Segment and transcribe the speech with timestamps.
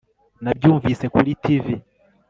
[0.43, 1.65] Nabyumvise kuri TV